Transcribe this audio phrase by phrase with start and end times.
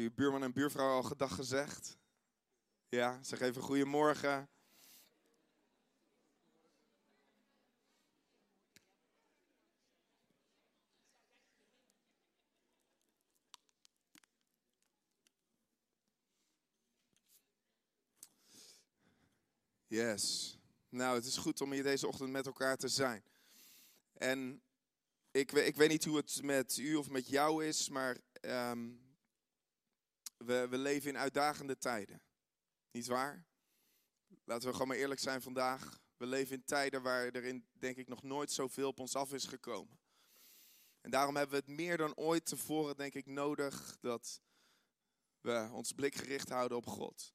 [0.00, 1.98] Uw buurman en buurvrouw al gedag gezegd?
[2.88, 4.48] Ja, zeg even goedemorgen.
[19.86, 20.58] Yes.
[20.88, 23.24] Nou, het is goed om hier deze ochtend met elkaar te zijn.
[24.12, 24.62] En
[25.30, 28.88] ik, ik weet niet hoe het met u of met jou is, maar ehm,
[30.44, 32.22] we, we leven in uitdagende tijden.
[32.90, 33.46] Niet waar?
[34.44, 36.00] Laten we gewoon maar eerlijk zijn vandaag.
[36.16, 39.32] We leven in tijden waar er in, denk ik nog nooit zoveel op ons af
[39.32, 39.98] is gekomen.
[41.00, 44.42] En daarom hebben we het meer dan ooit tevoren, denk ik, nodig dat
[45.40, 47.34] we ons blik gericht houden op God.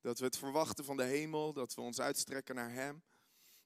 [0.00, 3.02] Dat we het verwachten van de hemel, dat we ons uitstrekken naar Hem.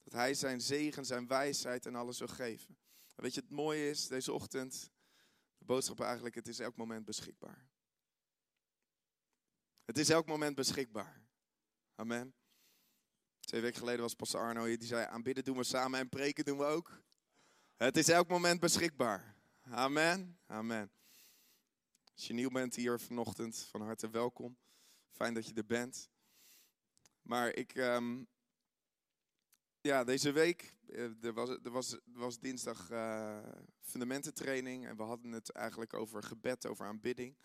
[0.03, 2.79] Dat Hij zijn zegen, zijn wijsheid en alles wil geven.
[3.15, 4.91] En weet je, het mooie is, deze ochtend,
[5.59, 7.72] de boodschap eigenlijk, het is elk moment beschikbaar.
[9.85, 11.23] Het is elk moment beschikbaar.
[11.95, 12.35] Amen.
[13.41, 16.45] Twee weken geleden was pastor Arno hier, die zei, aanbidden doen we samen en preken
[16.45, 17.03] doen we ook.
[17.77, 19.37] Het is elk moment beschikbaar.
[19.61, 20.39] Amen.
[20.47, 20.93] Amen.
[22.15, 24.59] Als je nieuw bent hier vanochtend, van harte welkom.
[25.11, 26.11] Fijn dat je er bent.
[27.23, 28.25] Maar ik, ehm,
[29.81, 33.39] ja, deze week, eh, er was, er was, er was dinsdag eh,
[33.81, 37.37] fundamententraining en we hadden het eigenlijk over gebed, over aanbidding.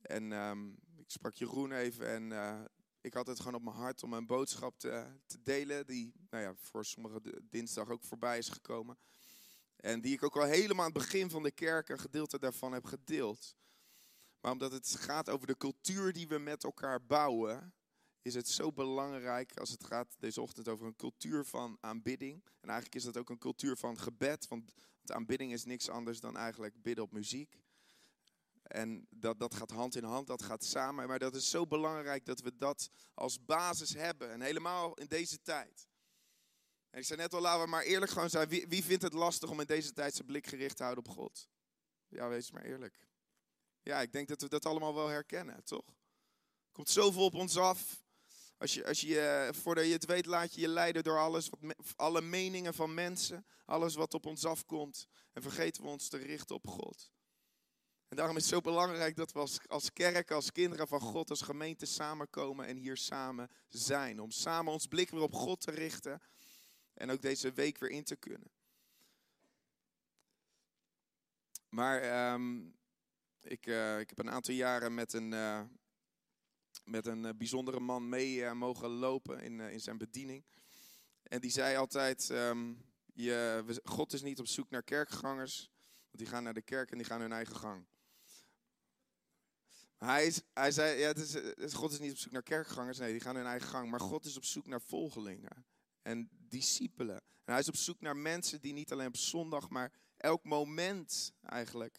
[0.00, 0.70] En ehm,
[1.08, 2.60] ik sprak Jeroen even en eh,
[3.00, 6.42] ik had het gewoon op mijn hart om een boodschap te, te delen, die nou
[6.42, 8.98] ja, voor sommigen dinsdag ook voorbij is gekomen.
[9.76, 12.72] En die ik ook al helemaal aan het begin van de kerk een gedeelte daarvan
[12.72, 13.56] heb gedeeld.
[14.40, 17.74] Maar omdat het gaat over de cultuur die we met elkaar bouwen,
[18.22, 22.44] is het zo belangrijk als het gaat deze ochtend over een cultuur van aanbidding.
[22.60, 24.72] En eigenlijk is dat ook een cultuur van gebed, want
[25.04, 27.66] aanbidding is niks anders dan eigenlijk bidden op muziek.
[28.68, 31.08] En dat, dat gaat hand in hand, dat gaat samen.
[31.08, 34.30] Maar dat is zo belangrijk dat we dat als basis hebben.
[34.30, 35.88] En helemaal in deze tijd.
[36.90, 38.48] En ik zei net al, laten we maar eerlijk gewoon zijn.
[38.48, 41.14] Wie, wie vindt het lastig om in deze tijd zijn blik gericht te houden op
[41.14, 41.48] God?
[42.08, 43.06] Ja, wees maar eerlijk.
[43.82, 45.86] Ja, ik denk dat we dat allemaal wel herkennen, toch?
[45.86, 48.02] Er komt zoveel op ons af.
[48.58, 51.48] Als je, als je, eh, voordat je het weet, laat je je leiden door alles,
[51.48, 53.46] wat, alle meningen van mensen.
[53.64, 55.06] Alles wat op ons afkomt.
[55.32, 57.10] En vergeten we ons te richten op God.
[58.08, 61.42] En daarom is het zo belangrijk dat we als, kerk, als kinderen van God, als
[61.42, 64.20] gemeente samenkomen en hier samen zijn.
[64.20, 66.22] Om samen ons blik weer op God te richten.
[66.94, 68.50] En ook deze week weer in te kunnen.
[71.68, 72.66] Maar ehm,
[73.40, 75.62] ik, eh, ik heb een aantal jaren met een, eh,
[76.84, 80.44] met een eh, bijzondere man mee mogen lopen in, in zijn bediening.
[81.22, 82.74] En die zei altijd, ehm,
[83.14, 85.70] je, God is niet op zoek naar kerkgangers,
[86.04, 87.86] want die gaan naar de kerk en die gaan hun eigen gang.
[89.98, 93.12] Hij, hij zei, ja, het is, is- God is niet op zoek naar kerkgangers, nee,
[93.12, 93.90] die gaan hun eigen gang.
[93.90, 95.66] Maar God is op zoek naar volgelingen
[96.02, 97.16] en discipelen.
[97.16, 101.32] En hij is op zoek naar mensen die niet alleen op zondag, maar elk moment
[101.42, 101.98] eigenlijk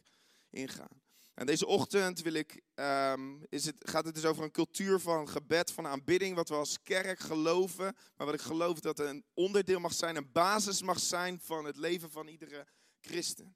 [0.50, 1.02] ingaan.
[1.34, 5.30] En deze ochtend wil ik, ehm, is het, gaat het dus over een cultuur van
[5.30, 7.96] gebed, van aanbidding, wat we als kerk geloven.
[8.16, 11.78] Maar wat ik geloof dat een onderdeel mag zijn, een basis mag zijn van het
[11.78, 12.68] leven van iedere
[13.00, 13.56] christen.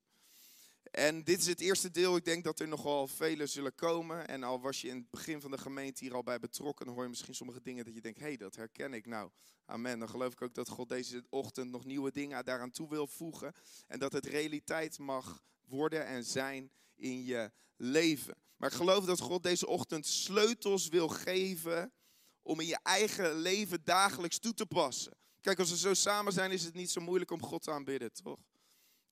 [0.92, 2.16] En dit is het eerste deel.
[2.16, 4.28] Ik denk dat er nogal velen zullen komen.
[4.28, 6.94] En al was je in het begin van de gemeente hier al bij betrokken, dan
[6.94, 9.32] hoor je misschien sommige dingen dat je denkt, hé, hey, dat herken ik nou.
[9.66, 10.00] Amen.
[10.00, 13.54] Dan geloof ik ook dat God deze ochtend nog nieuwe dingen daaraan toe wil voegen.
[13.88, 18.36] En dat het realiteit mag worden en zijn in je leven.
[18.58, 21.94] Maar ik geloof dat God deze ochtend sleutels wil geven
[22.42, 25.14] om in je eigen leven dagelijks toe te passen.
[25.42, 28.14] Kijk, als we zo samen zijn, is het niet zo moeilijk om God te aanbidden,
[28.14, 28.40] toch?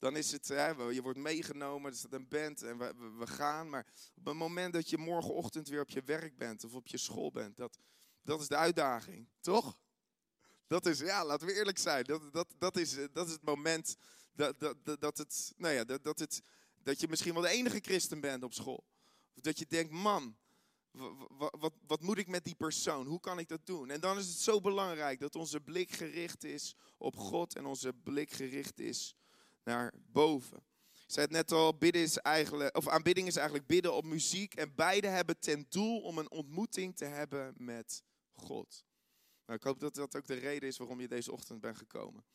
[0.01, 3.69] Dan is het, je wordt meegenomen, er staat een band en we, we, gaan.
[3.69, 6.98] Maar op het moment dat je morgenochtend weer op je werk bent of op je
[6.98, 7.77] school bent, dat,
[8.24, 9.80] dat is de uitdaging, toch?
[10.68, 12.03] Dat is, ja, laten we eerlijk zijn.
[12.03, 13.95] Dat, dat, dat, is, eh, dat is het moment
[14.33, 16.42] dat, dat, dat, het, nou ja, dat, dat, het,
[16.83, 18.83] dat je misschien wel de enige christen bent op school.
[19.36, 20.38] Of dat je denkt, man,
[20.92, 23.07] wa- wa- wat, wat moet ik met die persoon?
[23.07, 23.89] Hoe kan ik dat doen?
[23.89, 27.94] En dan is het zo belangrijk dat onze blik gericht is op God en onze
[27.94, 29.15] blik gericht is
[29.63, 30.58] naar boven.
[30.92, 34.54] Ik zei het net al, bidden is eigenlijk, of aanbidding is eigenlijk bidden op muziek.
[34.54, 38.86] En beide hebben ten doel om een ontmoeting te hebben met God.
[39.46, 42.25] Nou, ik hoop dat dat ook de reden is waarom je deze ochtend bent gekomen.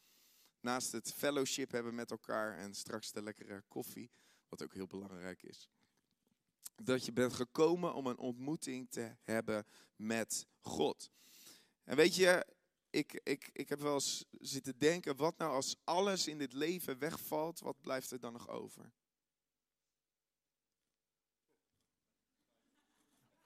[0.60, 4.10] Naast het fellowship hebben met elkaar en straks de lekkere koffie,
[4.48, 5.68] wat ook heel belangrijk is.
[6.74, 11.10] Dat je bent gekomen om een ontmoeting te hebben met God.
[11.84, 12.46] En weet je,
[12.96, 16.98] ik, ik, ik heb wel eens zitten denken, wat nou als alles in dit leven
[16.98, 18.92] wegvalt, wat blijft er dan nog over?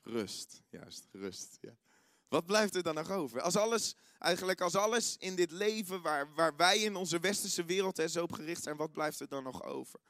[0.01, 1.59] Rust, juist, rust.
[1.61, 1.77] Ja.
[2.29, 3.41] Wat blijft er dan nog over?
[3.41, 7.97] Als alles, eigenlijk als alles in dit leven waar, waar wij in onze westerse wereld
[7.97, 10.01] hè, zo op gericht zijn, wat blijft er dan nog over?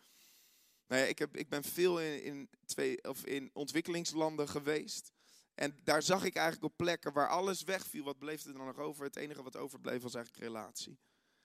[0.87, 5.13] Nou ja, ik, heb, ik ben veel in, in, twee, of in ontwikkelingslanden geweest.
[5.61, 8.79] En daar zag ik eigenlijk op plekken waar alles wegviel, wat bleef er dan nog
[8.79, 9.05] over?
[9.05, 10.99] Het enige wat overbleef was eigenlijk relatie.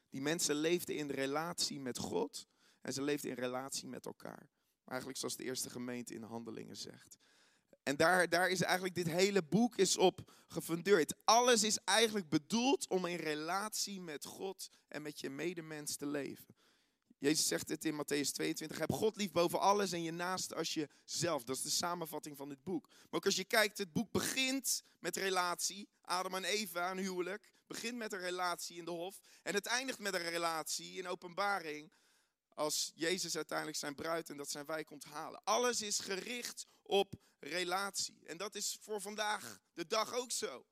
[0.10, 2.48] Die mensen leefden in relatie met God
[2.82, 4.50] en ze leefden in relatie met elkaar.
[4.86, 7.18] Eigenlijk zoals de eerste gemeente in Handelingen zegt.
[7.84, 11.16] En daar, daar is eigenlijk dit hele boek is op gefundeerd.
[11.24, 16.56] Alles is eigenlijk bedoeld om in relatie met God en met je medemens te leven.
[17.26, 18.78] Jezus zegt het in Matthäus 22.
[18.78, 21.44] Heb God lief boven alles en je naast als jezelf.
[21.44, 22.88] Dat is de samenvatting van dit boek.
[22.88, 25.88] Maar ook als je kijkt, het boek begint met relatie.
[26.02, 27.52] Adam en Eva, een huwelijk.
[27.68, 29.20] Begint met een relatie in de hof.
[29.44, 31.92] En het eindigt met een relatie in openbaring.
[32.54, 35.44] Als Jezus uiteindelijk zijn bruid en dat zijn wij komt halen.
[35.44, 38.22] Alles is gericht op relatie.
[38.26, 40.66] En dat is voor vandaag de dag ook zo.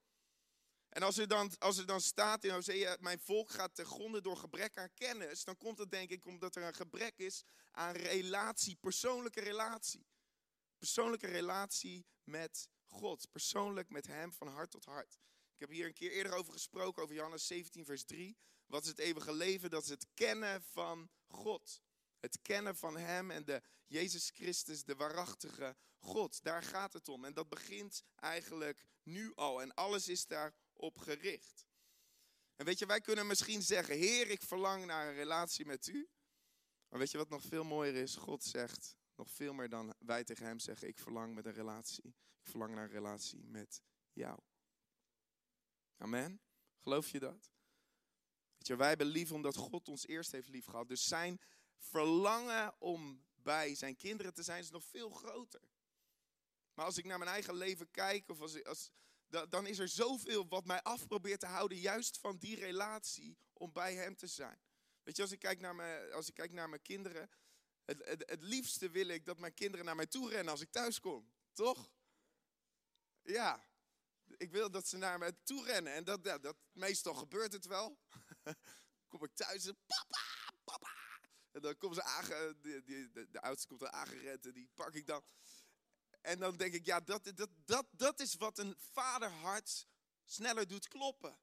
[0.94, 4.22] En als er, dan, als er dan staat in Hosea, mijn volk gaat ten gronde
[4.22, 7.96] door gebrek aan kennis, dan komt het denk ik omdat er een gebrek is aan
[7.96, 10.06] relatie, persoonlijke relatie.
[10.78, 15.14] Persoonlijke relatie met God, persoonlijk met Hem van hart tot hart.
[15.54, 18.38] Ik heb hier een keer eerder over gesproken, over Johannes 17, vers 3.
[18.66, 19.70] Wat is het eeuwige leven?
[19.70, 21.82] Dat is het kennen van God.
[22.20, 26.44] Het kennen van Hem en de Jezus Christus, de waarachtige God.
[26.44, 27.26] Daar gaat het om.
[27.26, 29.62] En dat begint eigenlijk nu al.
[29.62, 31.66] En alles is daar op gericht.
[32.56, 36.10] En weet je, wij kunnen misschien zeggen, Heer, ik verlang naar een relatie met u.
[36.90, 38.16] Maar weet je wat nog veel mooier is?
[38.16, 42.16] God zegt nog veel meer dan wij tegen hem zeggen, ik verlang met een relatie.
[42.40, 43.82] Ik verlang naar een relatie met
[44.12, 44.40] jou.
[45.98, 46.42] Amen.
[46.80, 47.52] Geloof je dat?
[48.56, 50.88] Weet je, wij hebben lief omdat God ons eerst heeft lief gehad.
[50.88, 51.42] Dus zijn
[51.78, 55.62] verlangen om bij zijn kinderen te zijn is nog veel groter.
[56.74, 58.92] Maar als ik naar mijn eigen leven kijk, of als, als,
[59.50, 63.72] dan is er zoveel wat mij af probeert te houden, juist van die relatie om
[63.72, 64.60] bij hem te zijn.
[65.04, 67.30] Weet je, als ik kijk naar mijn, als ik kijk naar mijn kinderen,
[67.86, 71.00] het, het, liefste wil ik dat mijn kinderen naar mij toe rennen als ik thuis
[71.00, 71.32] kom.
[71.52, 71.92] Toch?
[73.22, 73.68] Ja,
[74.38, 75.94] ik wil dat ze naar mij toe rennen.
[75.94, 78.00] En dat, dat, dat meestal gebeurt het wel.
[79.08, 80.92] kom ik thuis en papa, papa.
[81.52, 84.70] En dan komen ze aange, die, die, de, de oudste komt er aangerend en die
[84.74, 85.24] pak ik dan.
[86.24, 89.88] En dan denk ik, ja, dat, dat, dat, dat is wat een vaderhart
[90.26, 91.38] sneller doet kloppen.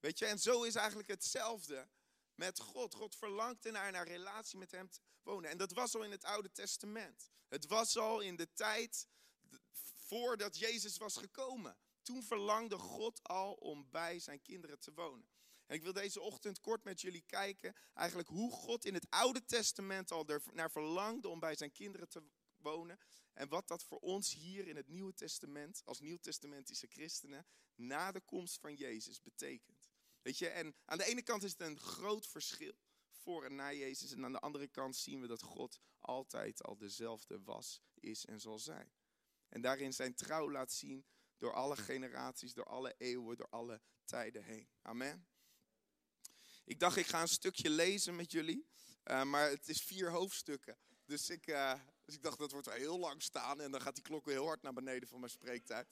[0.00, 1.88] Weet je, en zo is eigenlijk hetzelfde
[2.34, 2.94] met God.
[2.94, 5.50] God verlangt naar een relatie met hem te wonen.
[5.50, 7.30] En dat was al in het Oude Testament.
[7.48, 9.08] Het was al in de tijd
[10.06, 11.76] voordat Jezus was gekomen.
[12.02, 15.28] Toen verlangde God al om bij zijn kinderen te wonen.
[15.66, 19.44] En ik wil deze ochtend kort met jullie kijken, eigenlijk hoe God in het Oude
[19.44, 22.22] Testament al naar verlangde om bij zijn kinderen te
[22.60, 22.98] wonen.
[23.32, 28.20] En wat dat voor ons hier in het Nieuwe Testament, als Nieuwtestamentische christenen, na de
[28.20, 29.90] komst van Jezus betekent.
[30.22, 32.74] Weet je, en aan de ene kant is het een groot verschil
[33.10, 34.12] voor en na Jezus.
[34.12, 38.40] En aan de andere kant zien we dat God altijd al dezelfde was, is en
[38.40, 38.92] zal zijn.
[39.48, 41.06] En daarin zijn trouw laat zien
[41.38, 44.68] door alle generaties, door alle eeuwen, door alle tijden heen.
[44.82, 45.28] Amen.
[46.64, 48.68] Ik dacht, ik ga een stukje lezen met jullie.
[49.04, 50.78] Uh, maar het is vier hoofdstukken.
[51.04, 53.60] Dus ik, uh, dus ik dacht, dat wordt heel lang staan.
[53.60, 55.88] En dan gaat die klok heel hard naar beneden van mijn spreektijd.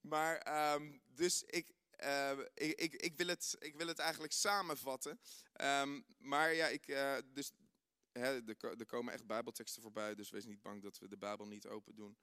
[0.00, 1.72] Maar, um, dus ik,
[2.04, 5.20] uh, ik, ik, ik, wil het, ik wil het eigenlijk samenvatten.
[5.60, 7.52] Um, maar ja, ik, uh, dus,
[8.12, 10.14] hè, er, komen echt bijbelteksten voorbij.
[10.14, 12.16] Dus wees niet bang dat we de bijbel niet open doen.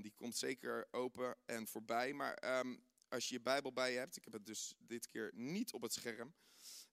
[0.00, 2.12] Die komt zeker open en voorbij.
[2.12, 2.64] Maar
[3.08, 5.82] als je je bijbel bij je hebt, ik heb het dus dit keer niet op
[5.82, 6.34] het scherm.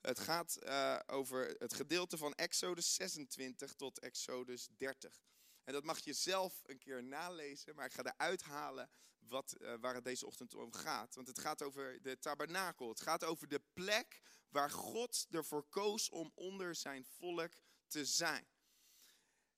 [0.01, 5.21] Het gaat uh, over het gedeelte van Exodus 26 tot Exodus 30.
[5.67, 9.73] En dat mag je zelf een keer nalezen, maar ik ga eruit halen wat, uh,
[9.79, 11.15] waar het deze ochtend om gaat.
[11.15, 12.89] Want het gaat over de tabernakel.
[12.89, 17.51] Het gaat over de plek waar God ervoor koos om onder zijn volk
[17.87, 18.47] te zijn.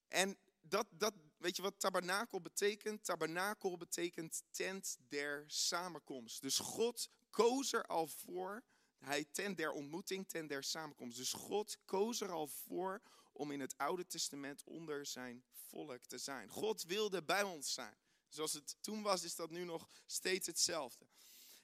[0.08, 3.04] En dat, dat, weet je wat tabernakel betekent?
[3.04, 6.42] Tabernakel betekent tent der samenkomst.
[6.42, 8.64] Dus God koos er al voor
[8.98, 11.18] hij ten der ontmoeting, ten der samenkomst.
[11.18, 13.02] Dus God koos er al voor
[13.40, 16.50] om in het Oude Testament onder zijn volk te zijn.
[16.50, 17.98] God wilde bij ons zijn.
[18.30, 21.06] Zoals het toen was, is dat nu nog steeds hetzelfde.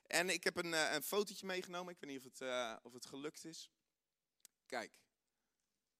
[0.08, 1.94] En ik heb een, uh, een fotootje meegenomen.
[1.94, 3.72] Ik weet niet of het, uh, of het gelukt is.
[4.66, 5.00] Kijk,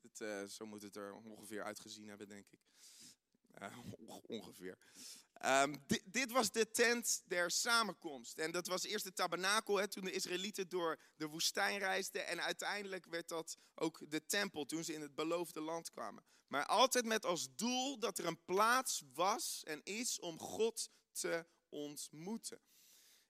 [0.02, 2.60] dit, uh, zo moet het er ongeveer uitgezien hebben, denk ik.
[4.28, 4.78] ongeveer.
[5.88, 8.38] Dit, dit, was de tent der samenkomst.
[8.38, 12.28] En dat was eerst de tabernakel, hè, toen de Israëlieten door de woestijn reisden.
[12.28, 16.24] En uiteindelijk werd dat ook de tempel, toen ze in het beloofde land kwamen.
[16.48, 21.46] Maar altijd met als doel dat er een plaats was en is om God te
[21.70, 22.62] ontmoeten.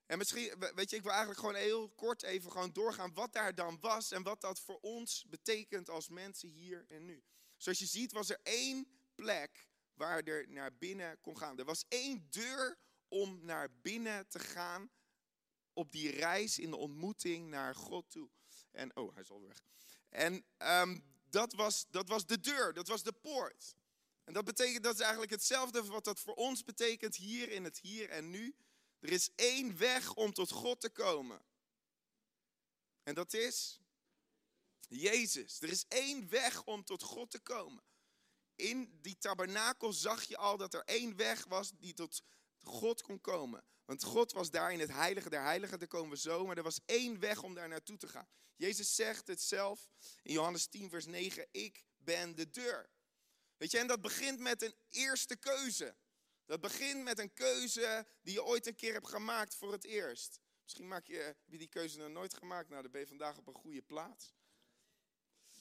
[0.06, 3.54] En misschien, weet je, ik wil eigenlijk gewoon heel kort even gewoon doorgaan wat daar
[3.54, 7.24] dan was en wat dat voor ons betekent als mensen hier en nu.
[7.56, 11.58] Zoals je ziet was er één plek waar er naar binnen kon gaan.
[11.58, 14.90] Er was één deur om naar binnen te gaan
[15.72, 18.28] op die reis in de ontmoeting naar God toe.
[18.72, 19.62] En, oh, hij is al weg.
[20.08, 23.76] En um, dat, was, dat was de deur, dat was de poort.
[24.24, 27.78] En dat betekent, dat is eigenlijk hetzelfde wat dat voor ons betekent hier in het
[27.78, 28.56] hier en nu.
[29.00, 31.44] Er is één weg om tot God te komen.
[33.02, 33.80] En dat is
[34.88, 35.60] Jezus.
[35.60, 37.82] Er is één weg om tot God te komen.
[38.56, 42.22] In die tabernakel zag je al dat er één weg was die tot
[42.62, 43.64] God kon komen.
[43.84, 46.46] Want God was daar in het heilige der heiligen, daar komen we zo.
[46.46, 48.28] Maar er was één weg om daar naartoe te gaan.
[48.56, 49.88] Jezus zegt het zelf
[50.22, 51.46] in Johannes 10 vers 9.
[51.50, 52.90] Ik ben de deur.
[53.56, 55.96] Weet je, en dat begint met een eerste keuze.
[56.44, 60.40] Dat begint met een keuze die je ooit een keer hebt gemaakt voor het eerst.
[60.62, 62.68] Misschien maak je, je die keuze nog nooit gemaakt.
[62.68, 64.34] Nou, dan ben je vandaag op een goede plaats.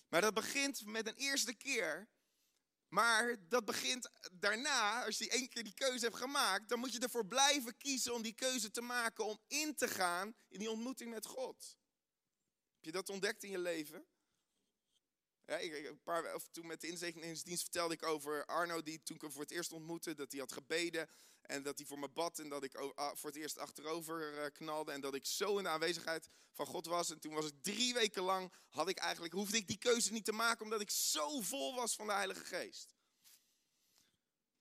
[0.10, 2.08] Maar dat begint met een eerste keer.
[2.96, 7.00] Maar dat begint daarna, als je één keer die keuze hebt gemaakt, dan moet je
[7.00, 11.10] ervoor blijven kiezen om die keuze te maken om in te gaan in die ontmoeting
[11.10, 11.78] met God.
[12.74, 14.06] Heb je dat ontdekt in je leven?
[15.46, 19.22] Ja, een paar, of toen met de inzegeningsdienst vertelde ik over Arno, die toen ik
[19.22, 21.10] hem voor het eerst ontmoette, dat hij had gebeden
[21.42, 24.52] en dat hij voor me bad en dat ik ah, voor het eerst achterover eh,
[24.52, 27.10] knalde en dat ik zo in de aanwezigheid van God was.
[27.10, 30.26] En toen was ik drie weken lang, had ik eigenlijk, hoefde ik die keuze niet
[30.26, 32.96] te maken omdat ik zo vol was van de Heilige Geest.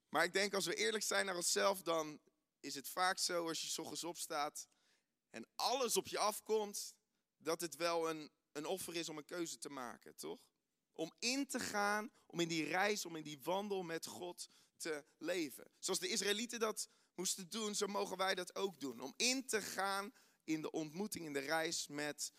[0.09, 2.21] Maar ik denk als we eerlijk zijn naar onszelf, dan
[2.61, 4.69] is het vaak zo als je s ochtends opstaat
[5.31, 6.95] en alles op je afkomt,
[7.37, 10.41] dat het wel een, een offer is om een keuze te maken, toch?
[10.95, 15.05] Om in te gaan, om in die reis, om in die wandel met God te
[15.17, 15.71] leven.
[15.79, 19.01] Zoals de Israëlieten dat moesten doen, zo mogen wij dat ook doen.
[19.01, 20.13] Om in te gaan
[20.45, 22.33] in de ontmoeting, in de reis met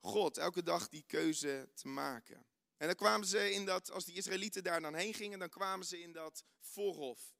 [0.00, 0.38] God.
[0.38, 2.46] Elke dag die keuze te maken.
[2.76, 5.86] En dan kwamen ze in dat, als die Israëlieten daar dan heen gingen, dan kwamen
[5.86, 7.35] ze in dat voorhof.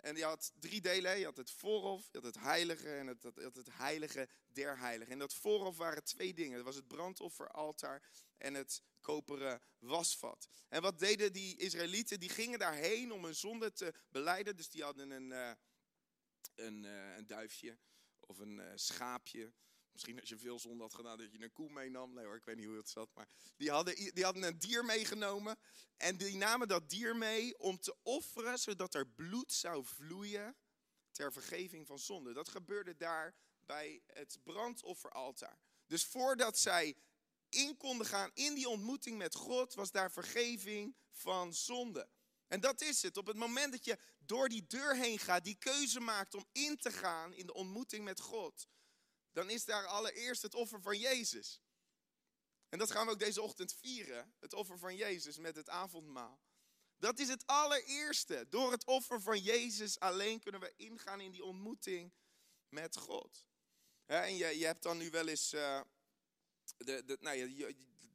[0.00, 1.18] En je had drie delen.
[1.18, 5.12] Je had het voorhof, je had het heilige en het, het, het heilige der heiligen.
[5.12, 6.56] En dat voorhof waren twee dingen.
[6.56, 8.02] Dat was het brandofferaltaar
[8.36, 10.48] en het koperen wasvat.
[10.68, 12.20] En wat deden die Israëlieten?
[12.20, 14.56] Die gingen daarheen om hun zonde te beleiden.
[14.56, 15.52] Dus die hadden een, uh,
[16.54, 17.78] een, uh, een duifje
[18.20, 19.52] of een uh, schaapje.
[19.98, 22.14] Misschien als je veel zonde had gedaan dat je een koe meenam.
[22.14, 23.14] Nee hoor, ik weet niet hoe het zat.
[23.14, 25.58] Maar die hadden, die hadden een dier meegenomen.
[25.96, 30.56] En die namen dat dier mee om te offeren, zodat er bloed zou vloeien
[31.10, 32.32] ter vergeving van zonde.
[32.32, 33.34] Dat gebeurde daar
[33.66, 35.58] bij het brandofferaltaar.
[35.86, 36.96] Dus voordat zij
[37.48, 42.08] in konden gaan in die ontmoeting met God, was daar vergeving van zonde.
[42.46, 43.16] En dat is het.
[43.16, 46.76] Op het moment dat je door die deur heen gaat, die keuze maakt om in
[46.76, 48.66] te gaan in de ontmoeting met God,
[49.38, 51.60] dan is daar allereerst het offer van Jezus.
[52.68, 54.34] En dat gaan we ook deze ochtend vieren.
[54.38, 56.40] Het offer van Jezus met het avondmaal.
[56.96, 58.46] Dat is het allereerste.
[58.48, 62.12] Door het offer van Jezus alleen kunnen we ingaan in die ontmoeting
[62.68, 63.46] met God.
[64.06, 65.52] en je, hebt dan nu wel eens.
[65.52, 65.80] Uh,
[66.76, 67.62] de, de, nou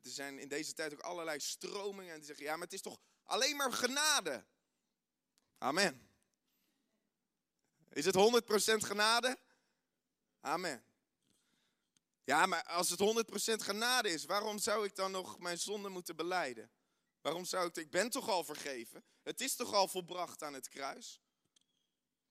[0.01, 2.15] er zijn in deze tijd ook allerlei stromingen.
[2.15, 4.45] die zeggen: ja, maar het is toch alleen maar genade.
[5.57, 6.09] Amen.
[7.89, 9.39] Is het 100% genade?
[10.39, 10.92] Amen.
[12.23, 16.15] Ja, maar als het 100% genade is, waarom zou ik dan nog mijn zonde moeten
[16.15, 16.71] beleiden?
[17.21, 19.05] Waarom zou ik, ik ben toch al vergeven?
[19.21, 21.21] Het is toch al volbracht aan het kruis?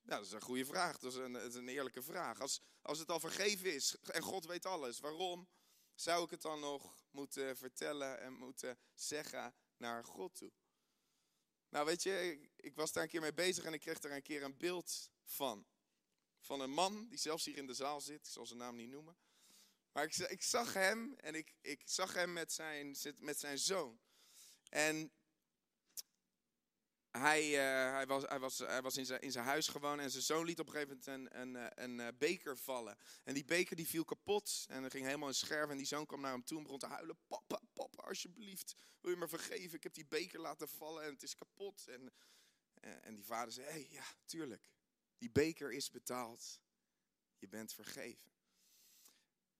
[0.03, 0.99] Nou, dat is een goede vraag.
[0.99, 2.41] Dat is een, een eerlijke vraag.
[2.41, 5.49] Als, als het al vergeven is en God weet alles, waarom
[5.95, 10.53] zou ik het dan nog moeten vertellen en moeten zeggen naar God toe?
[11.69, 14.23] Nou, weet je, ik was daar een keer mee bezig en ik kreeg daar een
[14.23, 15.67] keer een beeld van.
[16.41, 18.91] Van een man die zelfs hier in de zaal zit, ik zal zijn naam niet
[18.91, 19.17] noemen.
[19.93, 24.01] Maar ik, ik zag hem en ik, ik zag hem met zijn, met zijn zoon.
[24.69, 25.13] En
[27.11, 30.11] hij, uh, hij, was, hij, was, hij was in zijn, in zijn huis gewoon en
[30.11, 32.99] zijn zoon liet op een gegeven moment een, een, eh, een, een eh, beker vallen.
[33.25, 36.07] En die beker die viel kapot en er ging helemaal in scherven en die zoon
[36.07, 37.19] kwam naar hem toe en begon te huilen.
[37.27, 39.77] Papa, papa, alsjeblieft, wil je me vergeven?
[39.77, 41.87] Ik heb die beker laten vallen en het is kapot.
[41.87, 42.13] En,
[42.81, 44.71] en die vader zei, hey, ja, tuurlijk.
[45.19, 46.61] Die beker is betaald.
[47.39, 48.32] Je bent vergeven.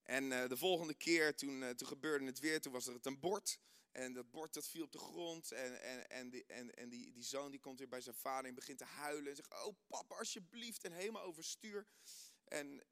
[0.03, 3.05] En uh, de volgende keer, toen, uh, toen gebeurde het weer, toen was er het
[3.05, 3.59] een bord.
[3.91, 5.51] En dat bord dat viel op de grond.
[5.51, 8.49] En, en, en, die, en, en die, die zoon die komt weer bij zijn vader
[8.49, 9.29] en begint te huilen.
[9.29, 10.83] En zegt, oh papa, alsjeblieft.
[10.83, 11.87] En helemaal overstuur.
[12.43, 12.83] En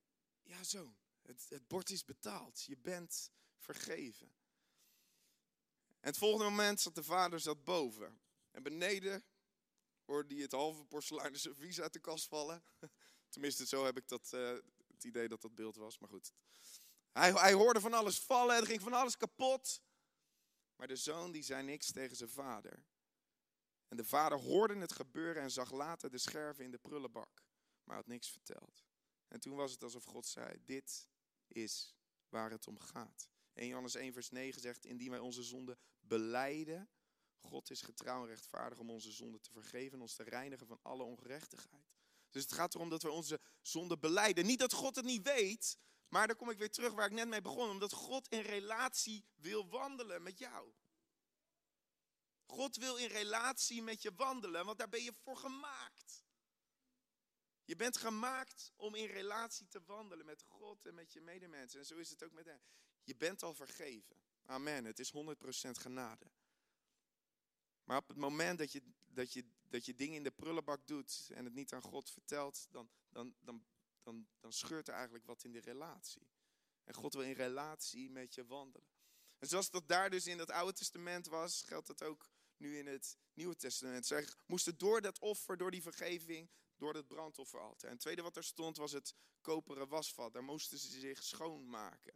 [0.44, 2.64] ja, zoon, het, het bord is betaald.
[2.64, 4.28] Je bent vergeven.
[5.88, 8.22] En het volgende moment zat de vader zat boven.
[8.52, 9.24] En beneden
[10.06, 12.64] hoorde hij het halve porseleinen servies uit de kast vallen.
[13.30, 16.00] Tenminste, zo heb ik dat, uh, het idee dat dat beeld was.
[16.00, 16.34] Maar goed.
[17.12, 19.82] Hij, hij hoorde van alles vallen, er ging van alles kapot.
[20.76, 22.84] Maar de zoon die zei niks tegen zijn vader.
[23.88, 27.44] En de vader hoorde het gebeuren en zag later de scherven in de prullenbak.
[27.84, 28.86] Maar had niks verteld.
[29.28, 31.08] En toen was het alsof God zei, dit
[31.48, 31.96] is
[32.30, 33.30] waar het om gaat.
[33.54, 36.90] 1 Johannes 1 vers 9 zegt, indien wij onze zonden beleiden,
[37.40, 40.80] God is getrouw en rechtvaardig om onze zonden te vergeven en ons te reinigen van
[40.82, 41.96] alle ongerechtigheid.
[42.30, 44.46] Dus het gaat erom dat we onze zonden beleiden.
[44.46, 45.78] Niet dat God het niet weet,
[46.12, 47.70] maar dan kom ik weer terug waar ik net mee begon.
[47.70, 50.74] Omdat God in relatie wil wandelen met jou.
[52.46, 56.24] God wil in relatie met je wandelen, want daar ben je voor gemaakt.
[57.64, 61.80] Je bent gemaakt om in relatie te wandelen met God en met je medemensen.
[61.80, 62.62] En zo is het ook met hem.
[63.04, 64.16] Je bent al vergeven.
[64.46, 64.86] Amen.
[64.86, 65.14] Het is 100%
[65.72, 66.32] genade.
[67.84, 71.30] Maar op het moment dat je, dat, je, dat je dingen in de prullenbak doet
[71.34, 73.66] en het niet aan God vertelt, dan, dan, dan,
[74.04, 76.28] dan, dan scheurt er eigenlijk wat in de relatie.
[76.84, 78.88] En God wil in relatie met je wandelen.
[79.38, 82.88] En zoals dat daar dus in het Oude Testament was, geldt dat ook nu in
[82.88, 84.06] het Nieuwe Testament.
[84.06, 87.90] Zij moesten door dat offer, door die vergeving, door dat brandofferaltaar.
[87.90, 90.34] En het tweede wat er stond was het koperen wasvat.
[90.34, 92.14] Daar moesten ze zich schoonmaken.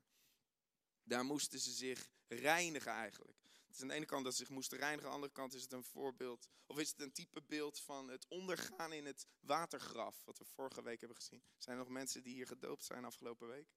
[1.03, 3.44] Daar moesten ze zich reinigen eigenlijk.
[3.75, 5.61] Is aan de ene kant dat ze zich moesten reinigen, aan de andere kant is
[5.61, 10.23] het een voorbeeld, of is het een type beeld van het ondergaan in het watergraf,
[10.25, 11.43] wat we vorige week hebben gezien.
[11.57, 13.67] Zijn er nog mensen die hier gedoopt zijn afgelopen week?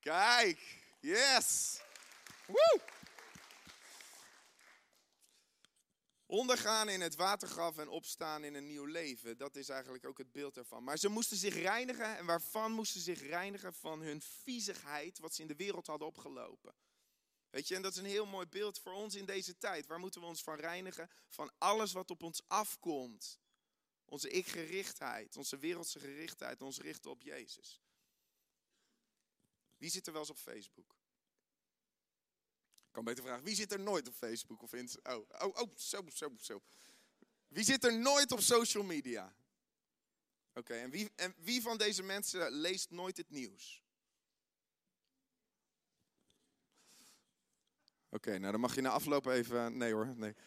[0.00, 1.80] Kijk, yes!
[2.46, 2.80] Woe!
[6.26, 9.38] Ondergaan in het watergraf en opstaan in een nieuw leven.
[9.38, 10.84] Dat is eigenlijk ook het beeld ervan.
[10.84, 12.16] Maar ze moesten zich reinigen.
[12.16, 13.74] En waarvan moesten ze zich reinigen?
[13.74, 16.74] Van hun viezigheid, wat ze in de wereld hadden opgelopen.
[17.56, 19.86] Weet je, en dat is een heel mooi beeld voor ons in deze tijd.
[19.86, 21.10] Waar moeten we ons van reinigen?
[21.28, 23.40] Van alles wat op ons afkomt.
[24.04, 27.82] Onze ik-gerichtheid, onze wereldse gerichtheid, ons richten op Jezus.
[29.76, 30.96] Wie zit er wel eens op Facebook?
[32.86, 34.72] Ik kan beter vragen, wie zit er nooit op Facebook of?
[34.72, 36.62] Oh, oh, oh, zo, zo, zo.
[37.48, 39.36] Wie zit er nooit op social media?
[40.54, 43.85] Oké, en, wie, en wie van deze mensen leest nooit het nieuws?
[48.16, 49.76] Oké, nou dan mag je na afloop even.
[49.76, 50.34] Nee hoor, nee.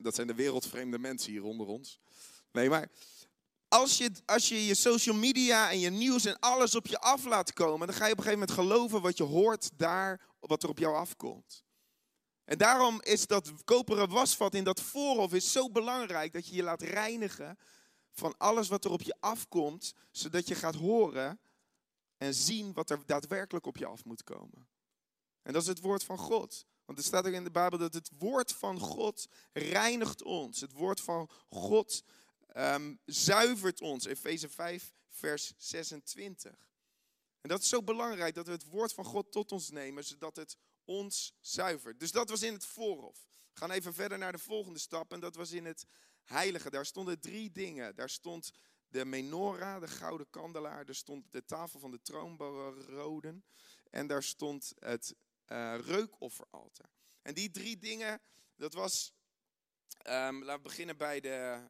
[0.00, 2.00] Dat zijn de wereldvreemde mensen hier onder ons.
[2.52, 2.88] Nee, maar
[3.68, 7.24] als je, als je je social media en je nieuws en alles op je af
[7.24, 10.62] laat komen, dan ga je op een gegeven moment geloven wat je hoort daar, wat
[10.62, 11.64] er op jou afkomt.
[12.44, 16.62] En daarom is dat koperen wasvat in dat voorhof is zo belangrijk dat je je
[16.62, 17.58] laat reinigen
[18.10, 21.40] van alles wat er op je afkomt, zodat je gaat horen
[22.16, 24.72] en zien wat er daadwerkelijk op je af moet komen.
[25.44, 26.66] En dat is het woord van God.
[26.84, 30.60] Want er staat ook in de Bijbel dat het woord van God reinigt ons.
[30.60, 32.02] Het woord van God
[32.56, 34.04] um, zuivert ons.
[34.04, 36.72] Efeze 5, vers 26.
[37.40, 40.36] En dat is zo belangrijk dat we het woord van God tot ons nemen, zodat
[40.36, 42.00] het ons zuivert.
[42.00, 43.26] Dus dat was in het voorhof.
[43.52, 45.86] We gaan even verder naar de volgende stap en dat was in het
[46.22, 46.70] heilige.
[46.70, 47.94] Daar stonden drie dingen.
[47.94, 48.50] Daar stond
[48.88, 50.88] de menorah, de gouden kandelaar.
[50.88, 53.44] Er stond de tafel van de troonroden.
[53.90, 55.14] En daar stond het
[55.48, 56.90] uh, reukofferaltaar.
[57.22, 58.20] En die drie dingen,
[58.56, 59.14] dat was,
[60.06, 61.68] um, laten we beginnen bij de,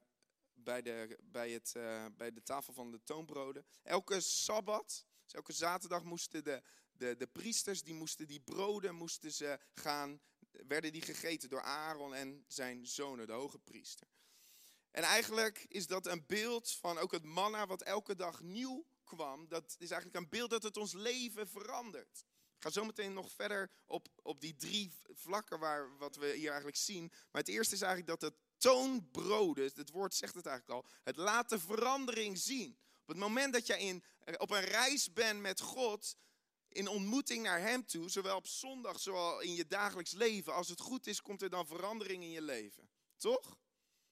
[0.52, 3.66] bij de, bij het, uh, bij de tafel van de toonbroden.
[3.82, 9.32] Elke sabbat, dus elke zaterdag moesten de, de, de priesters, die moesten die broden, moesten
[9.32, 14.08] ze gaan, werden die gegeten door Aaron en zijn zonen, de hoge priester.
[14.90, 19.48] En eigenlijk is dat een beeld van ook het manna wat elke dag nieuw kwam.
[19.48, 22.24] Dat is eigenlijk een beeld dat het ons leven verandert.
[22.64, 26.76] Ga zo meteen nog verder op, op die drie vlakken waar, wat we hier eigenlijk
[26.76, 27.08] zien.
[27.08, 31.16] Maar het eerste is eigenlijk dat het toonbroden, het woord zegt het eigenlijk al, het
[31.16, 32.78] laat de verandering zien.
[33.02, 34.04] Op het moment dat je in,
[34.36, 36.16] op een reis bent met God,
[36.68, 40.80] in ontmoeting naar Hem toe, zowel op zondag, zowel in je dagelijks leven, als het
[40.80, 42.90] goed is, komt er dan verandering in je leven.
[43.16, 43.58] Toch?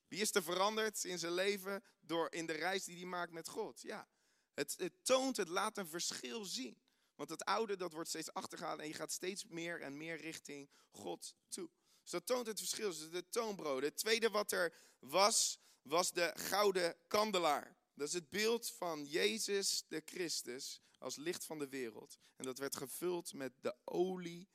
[0.08, 3.48] Wie is er veranderd in zijn leven door in de reis die hij maakt met
[3.48, 3.82] God?
[3.82, 4.08] Ja,
[4.54, 6.82] het, het toont, het laat een verschil zien.
[7.22, 10.70] Want het oude dat wordt steeds achtergehaald en je gaat steeds meer en meer richting
[10.90, 11.70] God toe.
[12.02, 12.88] Dus dat toont het verschil.
[12.88, 13.88] Dus de toonbroden.
[13.88, 17.76] Het tweede wat er was, was de gouden kandelaar.
[17.94, 22.18] Dat is het beeld van Jezus de Christus als licht van de wereld.
[22.36, 24.48] En dat werd gevuld met de olie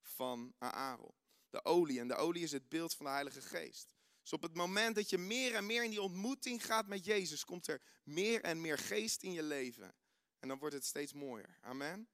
[0.00, 1.14] van Aaron.
[1.50, 2.00] De olie.
[2.00, 3.94] En de olie is het beeld van de Heilige Geest.
[4.22, 7.44] Dus op het moment dat je meer en meer in die ontmoeting gaat met Jezus,
[7.44, 9.94] komt er meer en meer geest in je leven.
[10.40, 11.58] En dan wordt het steeds mooier.
[11.60, 12.08] Amen.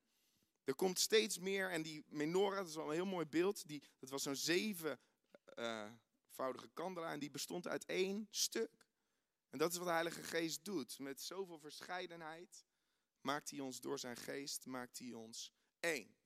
[0.64, 3.82] Er komt steeds meer, en die menorah, dat is wel een heel mooi beeld, die,
[3.98, 8.86] dat was zo'n zevenvoudige kandelaar en die bestond uit één stuk.
[9.50, 10.98] En dat is wat de Heilige Geest doet.
[10.98, 12.64] Met zoveel verscheidenheid
[13.20, 16.16] maakt hij ons door zijn geest, maakt hij ons één.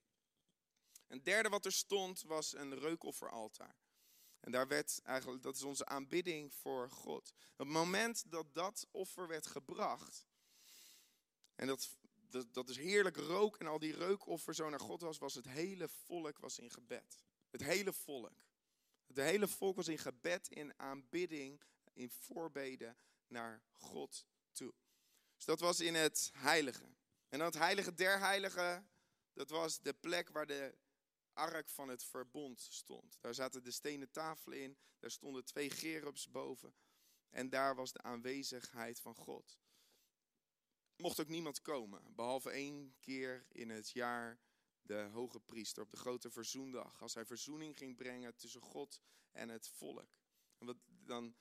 [1.07, 3.79] Een derde wat er stond was een reukofferaltaar.
[4.39, 7.33] En daar werd eigenlijk, dat is onze aanbidding voor God.
[7.51, 10.25] Op het moment dat dat offer werd gebracht,
[11.55, 11.97] en dat,
[12.29, 15.47] dat, dat is heerlijk rook en al die reukoffer zo naar God was, was het
[15.47, 17.23] hele volk was in gebed.
[17.49, 18.43] Het hele volk.
[19.07, 21.61] Het hele volk was in gebed, in aanbidding,
[21.93, 24.73] in voorbeden naar God toe.
[25.35, 26.85] Dus dat was in het heilige.
[27.29, 28.89] En dan het heilige der heiligen,
[29.33, 30.75] dat was de plek waar de
[31.33, 33.17] ark van het verbond stond.
[33.21, 36.73] Daar zaten de stenen tafelen in, daar stonden twee gerubs boven.
[37.29, 39.57] En daar was de aanwezigheid van God.
[41.01, 44.39] Mocht ook niemand komen, behalve één keer in het jaar
[44.81, 47.01] de hoge priester op de grote verzoendag.
[47.01, 50.09] Als hij verzoening ging brengen tussen God en het volk.
[50.57, 51.35] En wat, dan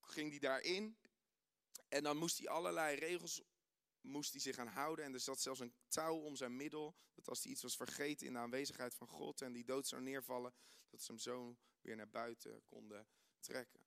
[0.00, 0.98] ging hij daarin
[1.88, 3.42] en dan moest hij allerlei regels
[4.00, 5.04] moest hij zich aan houden.
[5.04, 6.96] En er zat zelfs een touw om zijn middel.
[7.14, 10.02] Dat als hij iets was vergeten in de aanwezigheid van God en die dood zou
[10.02, 10.54] neervallen,
[10.90, 13.08] dat ze hem zo weer naar buiten konden
[13.38, 13.79] trekken.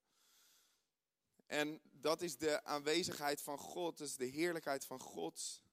[1.54, 5.63] En dat is de aanwezigheid van God, is de heerlijkheid van God.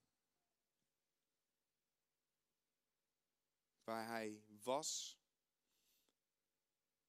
[3.85, 5.19] Waar hij was.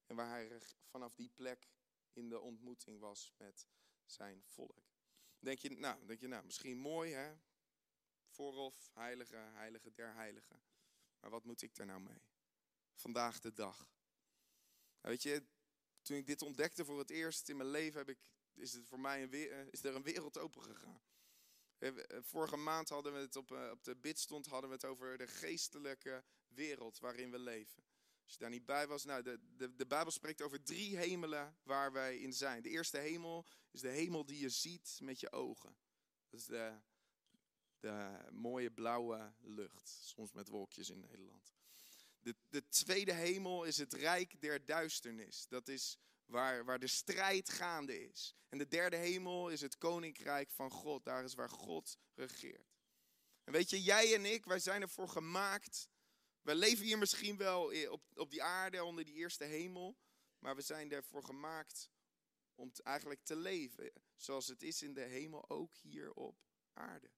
[0.05, 1.69] En waar hij vanaf die plek
[2.13, 3.67] in de ontmoeting was met
[4.05, 4.93] zijn volk.
[5.39, 7.35] Denk je, nou, denk je, nou, misschien mooi hè?
[8.27, 10.63] Voorhof, heilige, heilige der heiligen.
[11.19, 12.21] Maar wat moet ik daar nou mee?
[12.93, 13.77] Vandaag de dag.
[13.77, 15.45] Nou, weet je,
[16.01, 18.99] toen ik dit ontdekte voor het eerst in mijn leven, heb ik, is, het voor
[18.99, 21.01] mij een, eh, is er een wereld open gegaan.
[21.77, 25.17] Eh, vorige maand hadden we het op, eh, op de bidstond hadden we het over
[25.17, 27.83] de geestelijke wereld waarin we leven.
[28.23, 31.57] Als je daar niet bij was, nou, de, de, de Bijbel spreekt over drie hemelen
[31.63, 32.61] waar wij in zijn.
[32.61, 35.77] De eerste hemel is de hemel die je ziet met je ogen.
[36.29, 36.79] Dat is de,
[37.79, 41.53] de mooie blauwe lucht, soms met wolkjes in Nederland.
[42.19, 45.47] De, de tweede hemel is het rijk der duisternis.
[45.47, 45.97] Dat is
[46.31, 48.35] waar, waar de strijd gaande is.
[48.49, 51.05] En de derde hemel is het koninkrijk van God.
[51.05, 52.79] Daar is waar God regeert.
[53.43, 55.89] En weet je, jij en ik, wij zijn ervoor gemaakt
[56.41, 59.97] we leven hier misschien wel op, op die aarde, onder die eerste hemel.
[60.39, 61.91] Maar we zijn ervoor gemaakt
[62.55, 63.91] om eigenlijk te leven.
[64.15, 66.37] Zoals het is in de hemel, ook hier op
[66.73, 67.11] aarde.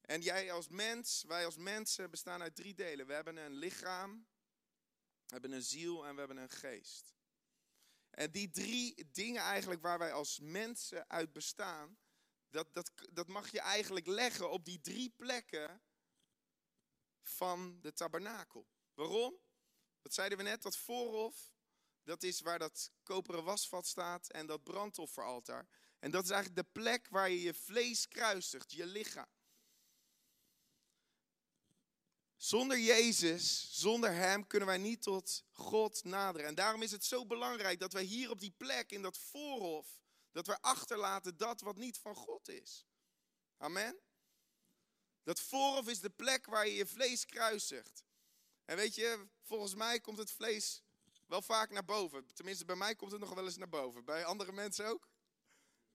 [0.00, 3.06] En jij als mens, wij als mensen bestaan uit drie delen.
[3.06, 4.26] We hebben een lichaam,
[5.26, 7.14] we hebben een ziel en we hebben een geest.
[8.10, 11.98] En die drie dingen eigenlijk waar wij als mensen uit bestaan,
[12.48, 15.82] dat, dat, dat mag je eigenlijk leggen op die drie plekken
[17.22, 18.68] van de tabernakel.
[18.94, 19.38] Waarom?
[20.02, 20.62] Wat zeiden we net?
[20.62, 21.52] Dat voorhof,
[22.02, 25.68] dat is waar dat koperen wasvat staat en dat brandofferaltaar.
[25.98, 29.39] En dat is eigenlijk de plek waar je je vlees kruisigt, je lichaam.
[32.40, 36.46] Zonder Jezus, zonder Hem, kunnen wij niet tot God naderen.
[36.46, 40.00] En daarom is het zo belangrijk dat wij hier op die plek, in dat voorhof,
[40.32, 42.86] dat we achterlaten dat wat niet van God is.
[43.56, 44.00] Amen.
[45.22, 48.04] Dat voorhof is de plek waar je je vlees kruisigt.
[48.64, 50.82] En weet je, volgens mij komt het vlees
[51.26, 52.26] wel vaak naar boven.
[52.34, 54.04] Tenminste, bij mij komt het nog wel eens naar boven.
[54.04, 55.08] Bij andere mensen ook?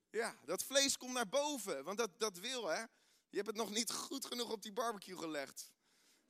[0.09, 1.83] Ja, dat vlees komt naar boven.
[1.83, 2.81] Want dat, dat wil, hè.
[3.29, 5.73] Je hebt het nog niet goed genoeg op die barbecue gelegd.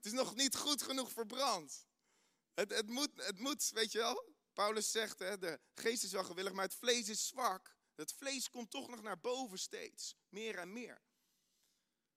[0.05, 1.85] Het is nog niet goed genoeg verbrand.
[2.53, 4.33] Het, het, moet, het moet, weet je wel.
[4.53, 7.75] Paulus zegt, hè, de geest is wel gewillig, maar het vlees is zwak.
[7.95, 10.15] Het vlees komt toch nog naar boven steeds.
[10.29, 11.01] Meer en meer.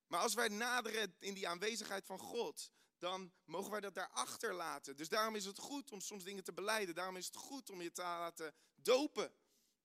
[0.06, 4.96] Maar als wij naderen in die aanwezigheid van God, dan mogen wij dat daarachter laten.
[4.96, 6.94] Dus daarom is het goed om soms dingen te beleiden.
[6.94, 9.34] Daarom is het goed om je te laten dopen.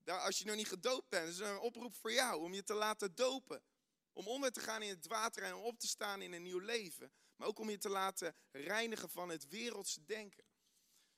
[0.06, 3.16] Als je nog niet gedoopt bent, is een oproep voor jou om je te laten
[3.16, 3.64] dopen.
[4.14, 7.12] Om onder te gaan in het water en op te staan in een nieuw leven.
[7.36, 10.44] Maar ook om je te laten reinigen van het wereldse denken.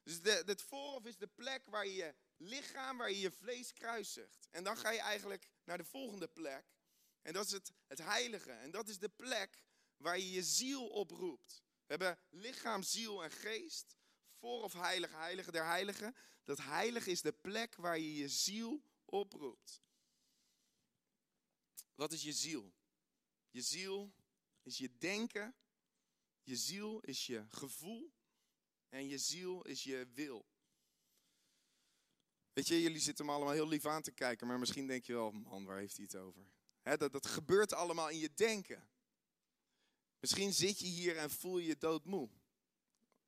[0.04, 3.74] Dus de, het voorhof is de plek waar je je lichaam, waar je je vlees
[3.74, 4.48] kruisigt.
[4.52, 6.66] En dan ga je eigenlijk naar de volgende plek.
[7.22, 8.52] En dat is het, het heilige.
[8.52, 9.64] En dat is de plek
[9.98, 11.64] waar je je ziel oproept.
[11.86, 13.98] We hebben lichaam, ziel en geest.
[14.40, 16.16] Voor of heilige, der heiligen.
[16.44, 19.84] Dat heilige is de plek waar je je ziel oproept.
[21.96, 22.74] Wat is je ziel?
[23.56, 24.14] Je ziel
[24.64, 25.56] is je denken.
[26.44, 28.14] Je ziel is je gevoel.
[28.90, 30.46] En je ziel is je wil.
[32.54, 35.14] Weet je, jullie zitten me allemaal heel lief aan te kijken, maar misschien denk je
[35.14, 36.46] wel, man, waar heeft hij het over?
[36.82, 38.90] dat, dat gebeurt allemaal in je denken.
[40.20, 42.30] Misschien zit je hier en voel je je doodmoe.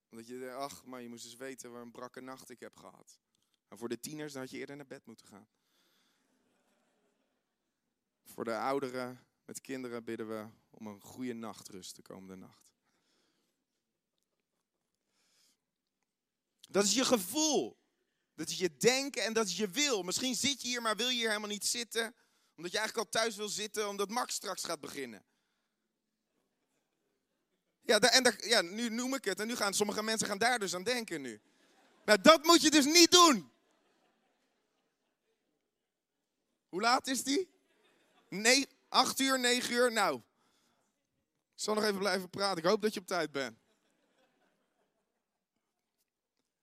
[0.10, 2.76] Omdat je denkt, ach, maar je moest eens weten waar een brakke nacht ik heb
[2.76, 3.20] gehad.
[3.68, 5.50] En voor de tieners, dan had je eerder naar bed moeten gaan.
[8.24, 12.66] Voor de ouderen met kinderen bidden we om een goede nachtrust de komende nacht.
[16.70, 17.78] Dat is je gevoel.
[18.36, 20.04] Dat is je denken en dat is je wil.
[20.04, 22.16] Misschien zit je hier, maar wil je hier helemaal niet zitten.
[22.56, 25.26] Omdat je eigenlijk al thuis wil zitten, omdat Max straks gaat beginnen.
[27.82, 29.40] Ja, en ja, nu noem ik het.
[29.40, 31.42] En nu gaan sommige mensen gaan daar dus aan denken nu.
[32.06, 33.52] Nou, dat moet je dus niet doen.
[36.70, 37.50] Hoe laat is die?
[38.30, 39.92] Nee, acht uur, negen uur.
[39.92, 42.58] Nou, ik zal nog even blijven praten.
[42.58, 43.60] Ik hoop dat je op tijd bent.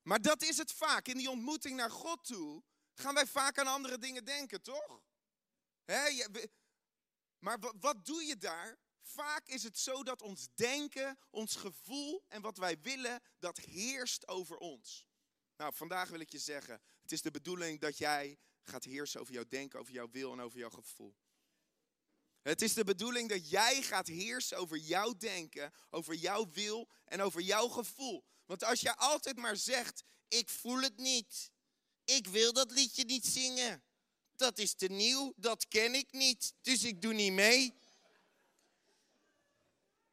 [0.03, 1.09] Maar dat is het vaak.
[1.09, 2.63] In die ontmoeting naar God toe
[2.95, 5.03] gaan wij vaak aan andere dingen denken, toch?
[7.39, 8.79] Maar wat doe je daar?
[9.03, 14.29] Vaak is het zo dat ons denken, ons gevoel en wat wij willen, dat heerst
[14.29, 15.07] over ons.
[15.57, 19.33] Nou, vandaag wil ik je zeggen, het is de bedoeling dat jij gaat heersen over
[19.35, 21.17] jouw denken, over jouw wil en over jouw gevoel.
[22.45, 27.21] Het is de bedoeling dat jij gaat heersen over jouw denken, over jouw wil en
[27.21, 28.25] over jouw gevoel.
[28.47, 31.51] Want als jij altijd maar zegt, ik voel het niet.
[32.05, 33.85] Ik wil dat liedje niet zingen.
[34.37, 37.75] Dat is te nieuw, dat ken ik niet, dus ik doe niet mee.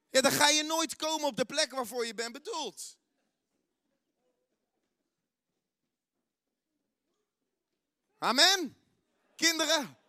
[0.10, 2.98] Ja, dan ga je nooit komen op de plek waarvoor je bent bedoeld.
[8.18, 8.78] Amen.
[9.36, 10.01] Kinderen.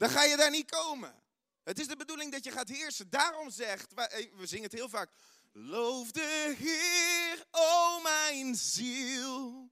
[0.00, 1.22] Dan ga je daar niet komen.
[1.62, 3.10] Het is de bedoeling dat je gaat heersen.
[3.10, 3.94] Daarom zegt,
[4.34, 5.12] we zingen het heel vaak.
[5.52, 9.70] Loof de Heer, o mijn ziel.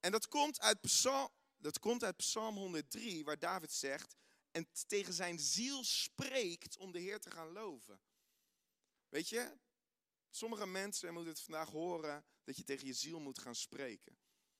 [0.00, 4.16] En dat komt uit Psalm, dat komt uit Psalm 103, waar David zegt,
[4.50, 8.00] en tegen zijn ziel spreekt om de Heer te gaan loven.
[9.08, 9.58] Weet je,
[10.30, 14.18] sommige mensen moeten het vandaag horen dat je tegen je ziel moet gaan spreken.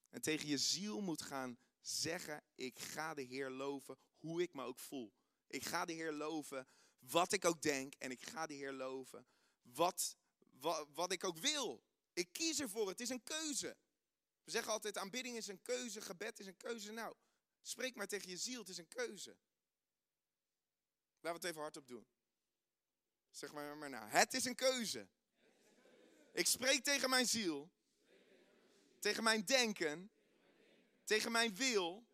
[0.09, 4.63] En tegen je ziel moet gaan zeggen, ik ga de Heer loven hoe ik me
[4.65, 5.13] ook voel.
[5.47, 9.27] Ik ga de Heer loven wat ik ook denk en ik ga de Heer loven
[9.63, 10.17] wat,
[10.51, 11.85] wat, wat ik ook wil.
[12.13, 13.77] Ik kies ervoor, het is een keuze.
[14.45, 16.93] We zeggen altijd, aanbidding is een keuze, gebed is een keuze.
[16.93, 17.15] Nou,
[17.63, 19.37] spreek maar tegen je ziel, het is een keuze.
[21.21, 22.07] Laten we het even hardop doen.
[23.31, 25.09] Zeg maar maar nou, het is een keuze.
[26.33, 27.71] Ik spreek tegen mijn ziel,
[28.99, 30.11] tegen mijn denken,
[31.05, 32.07] tegen mijn wil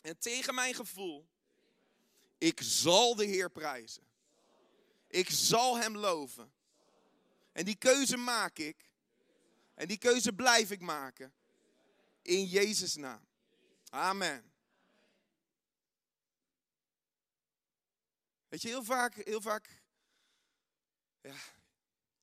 [0.00, 1.28] en tegen mijn gevoel.
[2.38, 4.02] Ik zal de Heer prijzen.
[5.06, 6.52] Ik zal Hem loven.
[7.52, 8.90] En die keuze maak ik.
[9.74, 11.32] En die keuze blijf ik maken.
[12.22, 13.26] In Jezus' naam.
[13.88, 14.52] Amen.
[18.48, 19.82] Weet je, heel vaak, heel vaak,
[21.20, 21.36] ja,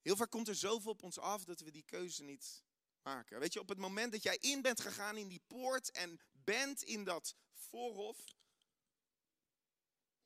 [0.02, 2.64] heel vaak komt er zoveel op ons af dat we die keuze niet
[3.14, 6.84] Weet je, op het moment dat jij in bent gegaan in die poort en bent
[6.84, 8.18] in dat voorhof,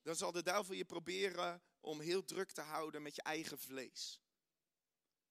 [0.02, 4.22] dan zal de duivel je proberen om heel druk te houden met je eigen vlees.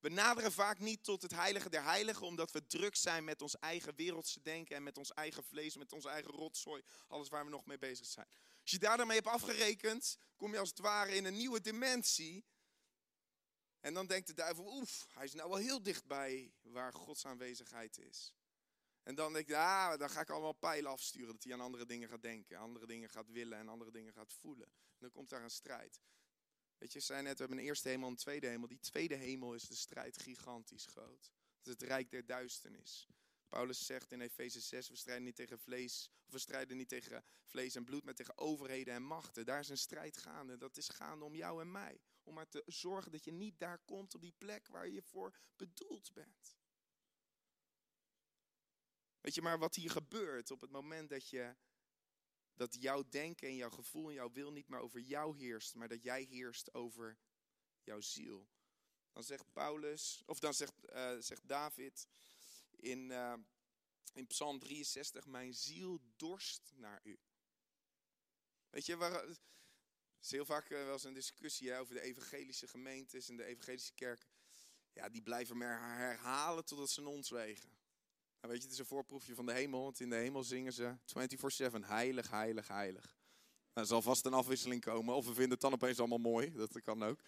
[0.01, 3.59] We naderen vaak niet tot het heilige der heiligen, omdat we druk zijn met ons
[3.59, 7.51] eigen wereldse denken en met ons eigen vlees, met ons eigen rotzooi, alles waar we
[7.51, 8.29] nog mee bezig zijn.
[8.63, 12.45] Als je daar daarmee hebt afgerekend, kom je als het ware in een nieuwe dimensie.
[13.89, 17.99] En dan denkt de duivel, oef, hij is nou wel heel dichtbij waar Gods aanwezigheid
[17.99, 18.35] is.
[19.03, 21.87] En dan denk je, ah, dan ga ik allemaal pijlen afsturen, dat hij aan andere
[21.87, 24.67] dingen gaat denken, andere dingen gaat willen en andere dingen gaat voelen.
[24.67, 26.01] En dan komt daar een strijd.
[26.79, 28.69] Weet je, ik zei net, we hebben een eerste hemel en een tweede hemel.
[28.69, 31.33] Die tweede hemel is de strijd gigantisch groot.
[31.59, 33.09] Het is het rijk der duisternis.
[33.49, 37.25] Paulus zegt in Efeze 6, we strijden niet tegen vlees, of we strijden niet tegen
[37.45, 39.45] vlees en bloed, maar tegen overheden en machten.
[39.45, 40.57] Daar is een strijd gaande.
[40.57, 42.01] Dat is gaande om jou en mij.
[42.23, 45.39] Om maar te zorgen dat je niet daar komt op die plek waar je voor
[45.57, 46.57] bedoeld bent.
[49.21, 51.57] Weet je maar wat hier gebeurt op het moment dat je
[52.55, 55.89] dat jouw denken en jouw gevoel en jouw wil niet meer over jou heerst, maar
[55.89, 57.19] dat jij heerst over
[57.83, 58.49] jouw ziel.
[59.13, 62.07] Dan zegt Paulus, of dan zegt, uh, zegt David
[62.81, 63.35] in, uh,
[64.13, 67.19] in Psalm 63, mijn ziel dorst naar u.
[68.71, 69.39] Weet je, waar, Het
[70.23, 73.95] is heel vaak uh, wel eens een discussie over de evangelische gemeentes en de evangelische
[73.95, 74.29] kerken.
[74.93, 77.77] Ja, die blijven maar herhalen totdat ze ons wegen.
[78.41, 80.73] Nou, weet je, het is een voorproefje van de hemel, want in de hemel zingen
[80.73, 80.97] ze
[81.81, 83.17] 24-7 heilig, heilig, heilig.
[83.73, 86.53] Nou, er zal vast een afwisseling komen, of we vinden het dan opeens allemaal mooi,
[86.53, 87.21] dat kan ook.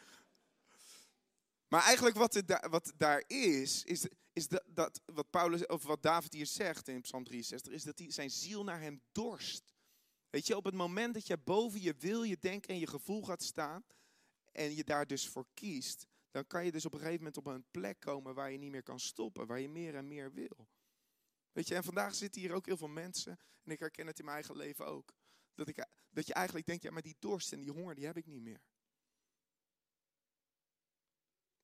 [1.71, 6.33] Maar eigenlijk wat, wat daar is, is, is dat, dat, wat, Paulus, of wat David
[6.33, 9.75] hier zegt in Psalm 63, is dat hij zijn ziel naar hem dorst.
[10.31, 13.23] Weet je, op het moment dat je boven je wil, je denken en je gevoel
[13.23, 13.85] gaat staan,
[14.53, 17.47] en je daar dus voor kiest, dan kan je dus op een gegeven moment op
[17.47, 20.69] een plek komen waar je niet meer kan stoppen, waar je meer en meer wil.
[21.53, 24.25] Weet je, en vandaag zitten hier ook heel veel mensen, en ik herken het in
[24.25, 25.13] mijn eigen leven ook,
[25.55, 28.17] dat, ik, dat je eigenlijk denkt, ja, maar die dorst en die honger, die heb
[28.17, 28.61] ik niet meer.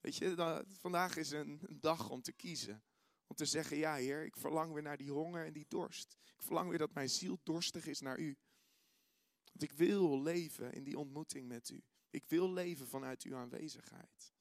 [0.06, 2.84] Weet je, vandaag is een, een dag om te kiezen.
[3.26, 6.16] Om te zeggen, ja Heer, ik verlang weer naar die honger en die dorst.
[6.36, 8.38] Ik verlang weer dat mijn ziel dorstig is naar U.
[9.52, 11.84] Want ik wil leven in die ontmoeting met U.
[12.10, 14.34] Ik wil leven vanuit Uw aanwezigheid.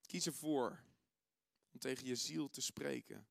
[0.00, 0.84] Kies ervoor
[1.70, 3.28] om tegen je ziel te spreken.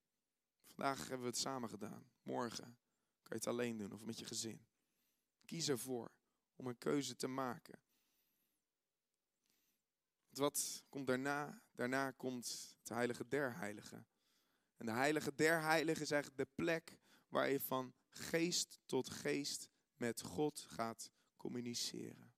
[0.65, 2.11] Vandaag hebben we het samen gedaan.
[2.21, 2.77] Morgen
[3.23, 4.67] kan je het alleen doen of met je gezin.
[5.45, 6.11] Kies ervoor
[6.55, 7.87] om een keuze te maken.
[10.29, 11.61] Wat komt daarna?
[11.71, 14.07] Daarna komt het heilige der heiligen.
[14.77, 19.69] En de heilige der heiligen is eigenlijk de plek waar je van geest tot geest
[19.95, 22.33] met God gaat communiceren.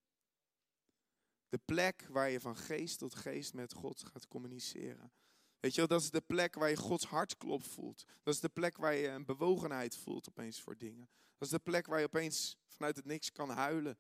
[1.50, 5.12] De plek waar je van geest tot geest met God gaat communiceren.
[5.60, 8.06] Weet je wel, dat is de plek waar je Gods hartklop voelt.
[8.24, 11.10] Dat is de plek waar je een bewogenheid voelt opeens voor dingen.
[11.38, 13.98] Dat is de plek waar je opeens vanuit het niks kan huilen.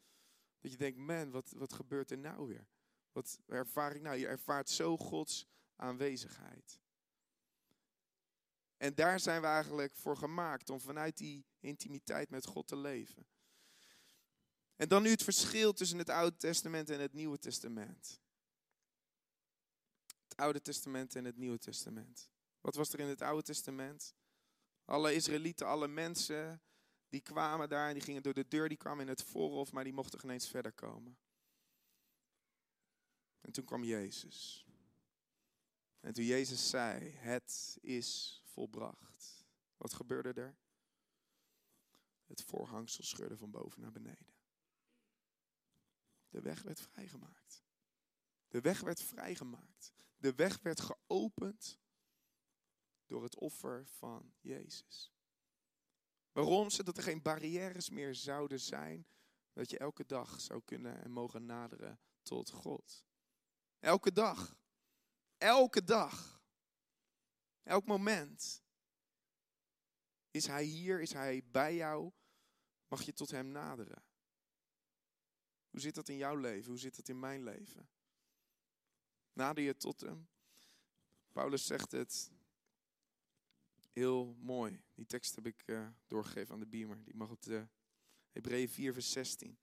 [0.59, 2.67] Dat je denkt, man, wat, wat gebeurt er nou weer?
[3.11, 4.17] Wat ervaar ik nou?
[4.17, 6.79] Je ervaart zo Gods aanwezigheid.
[8.77, 13.25] En daar zijn we eigenlijk voor gemaakt om vanuit die intimiteit met God te leven.
[14.75, 18.19] En dan nu het verschil tussen het Oude Testament en het Nieuwe Testament.
[20.23, 22.29] Het Oude Testament en het Nieuwe Testament.
[22.61, 24.15] Wat was er in het Oude Testament?
[24.85, 26.61] Alle Israëlieten, alle mensen,
[27.09, 29.83] die kwamen daar en die gingen door de deur, die kwamen in het voorhof, maar
[29.83, 31.17] die mochten geen eens verder komen.
[33.41, 34.65] En toen kwam Jezus.
[35.99, 39.45] En toen Jezus zei, het is volbracht.
[39.77, 40.57] Wat gebeurde er?
[42.25, 44.33] Het voorhangsel scheurde van boven naar beneden.
[46.29, 47.63] De weg werd vrijgemaakt.
[48.47, 49.93] De weg werd vrijgemaakt.
[50.17, 51.79] De weg werd geopend
[53.05, 55.13] door het offer van Jezus.
[56.31, 56.69] Waarom?
[56.69, 59.07] Zodat er geen barrières meer zouden zijn.
[59.53, 63.05] Dat je elke dag zou kunnen en mogen naderen tot God.
[63.81, 64.55] Elke dag.
[65.37, 66.41] Elke dag.
[67.63, 68.63] Elk moment.
[70.31, 71.01] Is Hij hier?
[71.01, 72.11] Is Hij bij jou?
[72.87, 74.03] Mag je tot Hem naderen?
[75.69, 76.69] Hoe zit dat in jouw leven?
[76.69, 77.89] Hoe zit dat in mijn leven?
[79.33, 80.29] Nader je tot Hem?
[81.31, 82.31] Paulus zegt het
[83.91, 84.83] heel mooi.
[84.93, 87.03] Die tekst heb ik uh, doorgegeven aan de beamer.
[87.03, 87.67] Die mag op de
[88.31, 89.57] Hebreeën 4 vers 16.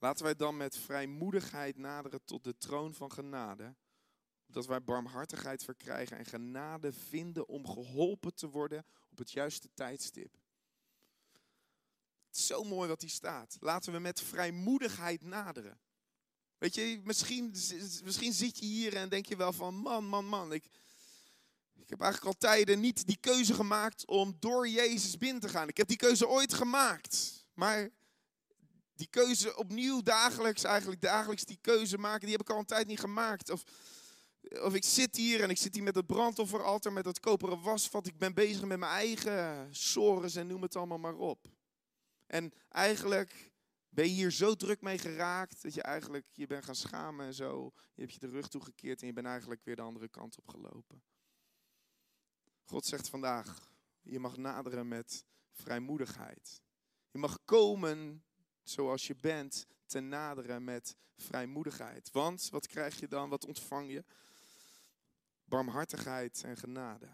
[0.00, 3.74] Laten wij dan met vrijmoedigheid naderen tot de troon van genade,
[4.46, 10.38] dat wij barmhartigheid verkrijgen en genade vinden om geholpen te worden op het juiste tijdstip.
[12.26, 13.56] Het is zo mooi wat hier staat.
[13.60, 15.80] Laten we met vrijmoedigheid naderen.
[16.58, 17.54] Weet je, misschien,
[18.04, 20.64] misschien zit je hier en denk je wel van, man, man, man, ik,
[21.74, 25.68] ik heb eigenlijk al tijden niet die keuze gemaakt om door Jezus binnen te gaan.
[25.68, 27.90] Ik heb die keuze ooit gemaakt, maar
[29.00, 32.86] die keuze opnieuw dagelijks, eigenlijk dagelijks die keuze maken, die heb ik al een tijd
[32.86, 33.50] niet gemaakt.
[33.50, 33.62] Of,
[34.50, 38.06] of ik zit hier en ik zit hier met het brandofferaltaar, met dat koperen wasvat.
[38.06, 41.48] Ik ben bezig met mijn eigen sores en noem het allemaal maar op.
[42.26, 43.52] En eigenlijk
[43.88, 47.34] ben je hier zo druk mee geraakt dat je eigenlijk je bent gaan schamen en
[47.34, 47.72] zo.
[47.94, 50.48] Je hebt je de rug toegekeerd en je bent eigenlijk weer de andere kant op
[50.48, 51.02] gelopen.
[52.64, 56.62] God zegt vandaag, je mag naderen met vrijmoedigheid.
[57.10, 58.24] Je mag komen
[58.70, 62.10] zoals je bent te naderen met vrijmoedigheid.
[62.10, 63.28] Want wat krijg je dan?
[63.28, 64.04] Wat ontvang je?
[65.44, 67.08] Barmhartigheid en genade.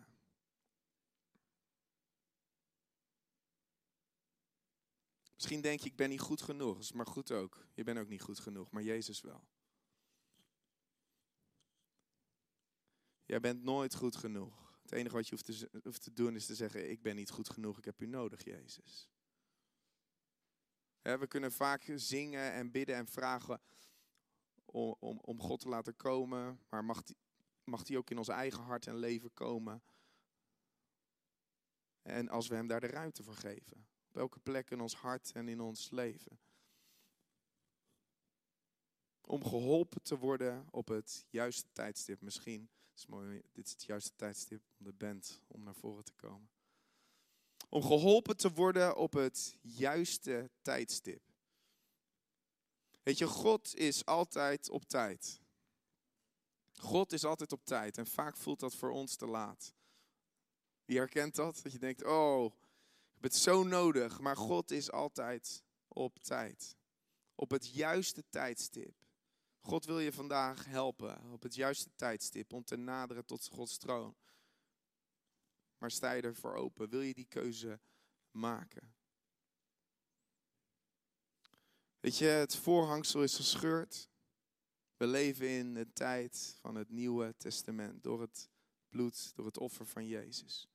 [5.34, 6.92] Misschien denk je, ik ben niet goed genoeg.
[6.92, 7.66] Maar goed ook.
[7.74, 9.44] Je bent ook niet goed genoeg, maar Jezus wel.
[13.24, 14.78] Jij bent nooit goed genoeg.
[14.82, 17.50] Het enige wat je hoeft hoeft te doen is te zeggen, ik ben niet goed
[17.50, 19.08] genoeg, ik heb u nodig, Jezus.
[21.06, 23.60] We kunnen vaak zingen en bidden en vragen
[24.64, 27.16] om, om, om God te laten komen, maar mag die,
[27.64, 29.82] mag die ook in ons eigen hart en leven komen?
[32.02, 33.86] En als we Hem daar de ruimte voor geven.
[34.08, 36.38] Op op elke plek in ons hart en in ons leven.
[39.20, 42.20] Om geholpen te worden op het juiste tijdstip.
[42.20, 46.14] Misschien is mooi, dit is het juiste tijdstip om de band om naar voren te
[46.14, 46.55] komen.
[47.68, 51.22] Om geholpen te worden op het juiste tijdstip.
[53.02, 55.40] Weet je, God is altijd op tijd.
[56.76, 59.74] God is altijd op tijd en vaak voelt dat voor ons te laat.
[60.84, 61.60] Wie herkent dat?
[61.62, 66.76] Dat je denkt, oh, ik heb het zo nodig, maar God is altijd op tijd.
[67.34, 68.94] Op het juiste tijdstip.
[69.60, 74.16] God wil je vandaag helpen op het juiste tijdstip om te naderen tot Gods troon.
[75.78, 76.88] Maar sta je ervoor open?
[76.88, 77.80] Wil je die keuze
[78.30, 78.94] maken?
[82.00, 84.08] Weet je, het voorhangsel is gescheurd.
[84.96, 88.50] We leven in de tijd van het Nieuwe Testament door het
[88.88, 90.68] bloed, door het offer van Jezus.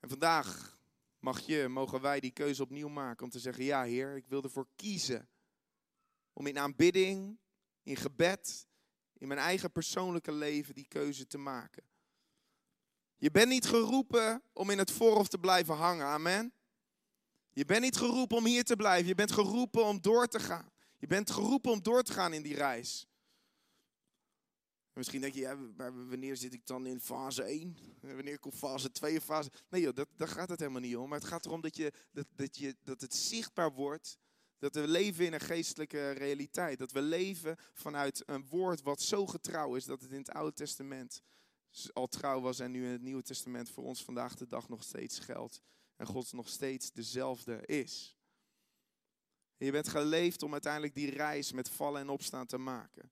[0.00, 0.78] En vandaag
[1.18, 4.42] mag je, mogen wij die keuze opnieuw maken om te zeggen, ja Heer, ik wil
[4.42, 5.28] ervoor kiezen
[6.32, 7.38] om in aanbidding,
[7.82, 8.66] in gebed,
[9.12, 11.84] in mijn eigen persoonlijke leven die keuze te maken.
[13.24, 16.52] Je bent niet geroepen om in het voorhof te blijven hangen, amen.
[17.52, 20.70] Je bent niet geroepen om hier te blijven, je bent geroepen om door te gaan.
[20.98, 23.06] Je bent geroepen om door te gaan in die reis.
[24.92, 25.72] Misschien denk je,
[26.08, 27.76] wanneer zit ik dan in fase 1?
[28.00, 29.50] Wanneer komt fase 2 of fase...
[29.68, 31.08] Nee dat, daar gaat het helemaal niet om.
[31.08, 34.18] Maar het gaat erom dat, je, dat, dat, je, dat het zichtbaar wordt
[34.58, 36.78] dat we leven in een geestelijke realiteit.
[36.78, 40.52] Dat we leven vanuit een woord wat zo getrouw is dat het in het Oude
[40.52, 41.22] Testament
[41.92, 44.82] al trouw was en nu in het Nieuwe Testament voor ons vandaag de dag nog
[44.82, 45.60] steeds geldt.
[45.96, 48.16] En God nog steeds dezelfde is.
[49.56, 53.10] Je bent geleefd om uiteindelijk die reis met vallen en opstaan te maken.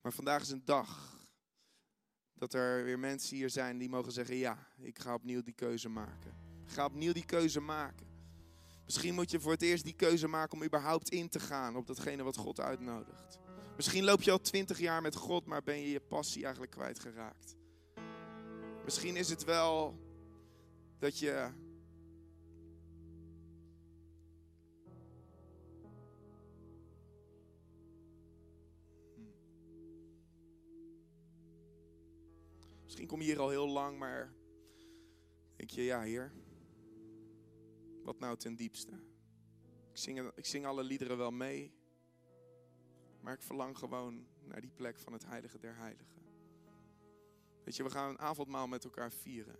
[0.00, 1.16] Maar vandaag is een dag
[2.32, 5.88] dat er weer mensen hier zijn die mogen zeggen: Ja, ik ga opnieuw die keuze
[5.88, 6.34] maken.
[6.64, 8.06] Ik ga opnieuw die keuze maken.
[8.84, 11.86] Misschien moet je voor het eerst die keuze maken om überhaupt in te gaan op
[11.86, 13.38] datgene wat God uitnodigt.
[13.76, 17.56] Misschien loop je al twintig jaar met God, maar ben je je passie eigenlijk kwijtgeraakt.
[18.88, 19.98] Misschien is het wel
[20.98, 21.50] dat je
[32.84, 34.32] Misschien kom je hier al heel lang, maar
[35.56, 36.32] denk je, ja heer,
[38.02, 38.92] wat nou ten diepste?
[39.90, 41.72] Ik zing, ik zing alle liederen wel mee,
[43.20, 46.27] maar ik verlang gewoon naar die plek van het heilige der heiligen.
[47.68, 49.58] Weet je, we gaan een avondmaal met elkaar vieren.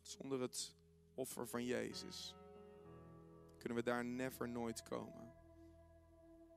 [0.00, 0.74] Zonder het
[1.14, 2.34] offer van Jezus
[3.58, 5.32] kunnen we daar never nooit komen.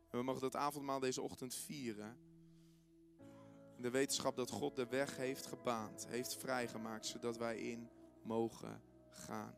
[0.09, 2.17] En we mogen dat avondmaal deze ochtend vieren
[3.77, 7.89] de wetenschap dat God de weg heeft gebaand, heeft vrijgemaakt, zodat wij in
[8.23, 9.55] mogen gaan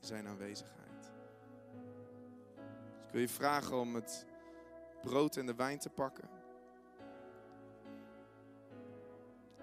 [0.00, 1.02] in zijn aanwezigheid.
[1.02, 4.26] Dus ik wil je vragen om het
[5.00, 6.41] brood en de wijn te pakken.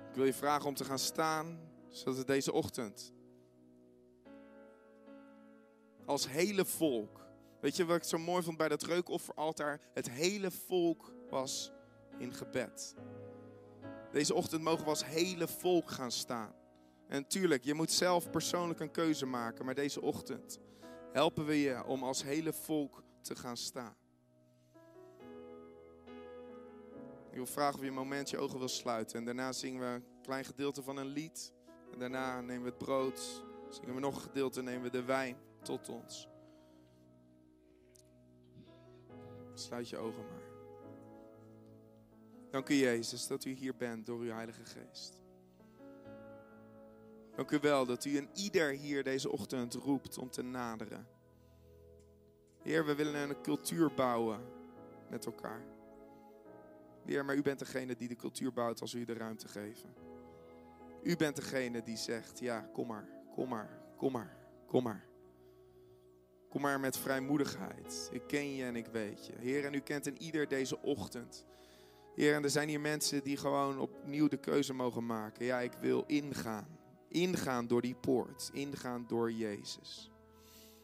[0.09, 3.13] Ik wil je vragen om te gaan staan, zodat we deze ochtend
[6.09, 7.27] als hele volk.
[7.61, 9.79] Weet je wat ik zo mooi vond bij dat reukofferaltaar?
[9.93, 11.71] Het hele volk was
[12.17, 12.95] in gebed.
[14.11, 16.53] Deze ochtend mogen we als hele volk gaan staan.
[17.07, 20.59] En tuurlijk, je moet zelf persoonlijk een keuze maken, maar deze ochtend
[21.11, 23.98] helpen we je om als hele volk te gaan staan.
[27.29, 29.17] Ik wil vragen of je een moment je ogen wil sluiten.
[29.19, 31.53] En daarna zingen we een klein gedeelte van een lied.
[31.91, 33.43] En daarna nemen we het brood.
[33.69, 36.27] Zingen we nog een gedeelte, nemen we de wijn tot ons.
[39.53, 40.47] Sluit je ogen maar.
[42.51, 45.17] Dank u Jezus dat u hier bent door uw Heilige Geest.
[47.35, 51.07] Dank u wel dat u een ieder hier deze ochtend roept om te naderen.
[52.61, 54.39] Heer, we willen een cultuur bouwen
[55.09, 55.78] met elkaar.
[57.09, 59.85] Heer, maar u bent degene die de cultuur bouwt als u de ruimte geeft.
[61.03, 64.37] U bent degene die zegt, ja, kom maar, kom maar, kom maar,
[64.67, 65.07] kom maar.
[66.49, 68.09] Kom maar met vrijmoedigheid.
[68.11, 69.33] Ik ken je en ik weet je.
[69.37, 71.45] Heer, en u kent een ieder deze ochtend.
[72.15, 75.45] Heer, en er zijn hier mensen die gewoon opnieuw de keuze mogen maken.
[75.45, 76.79] Ja, ik wil ingaan.
[77.07, 78.49] Ingaan door die poort.
[78.53, 80.11] Ingaan door Jezus.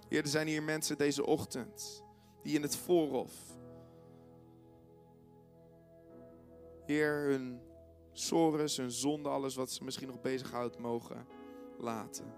[0.07, 2.03] Heer, er zijn hier mensen deze ochtend
[2.43, 3.33] die in het voorhof.
[6.85, 7.61] Heer, hun
[8.11, 11.27] sores, hun zonde, alles wat ze misschien nog bezighoudt, mogen
[11.77, 12.33] laten.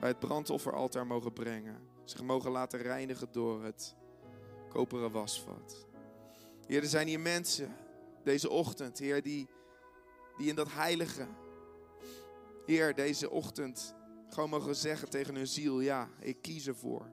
[0.00, 1.88] Bij het brandofferaltaar mogen brengen.
[2.04, 3.94] Zich mogen laten reinigen door het
[4.68, 5.86] koperen wasvat.
[6.66, 7.76] Heer, er zijn hier mensen
[8.22, 9.48] deze ochtend, Heer, die,
[10.36, 11.26] die in dat heilige,
[12.66, 13.94] Heer, deze ochtend
[14.28, 17.12] gewoon mogen zeggen tegen hun ziel, ja, ik kies ervoor.